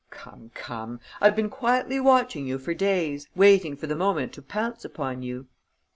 "Come, 0.09 0.49
come! 0.55 0.99
I've 1.21 1.35
been 1.35 1.51
quietly 1.51 1.99
watching 1.99 2.47
you 2.47 2.57
for 2.57 2.73
days, 2.73 3.27
waiting 3.35 3.75
for 3.75 3.85
the 3.85 3.93
moment 3.95 4.33
to 4.33 4.41
pounce 4.41 4.83
upon 4.83 5.21
you." 5.21 5.45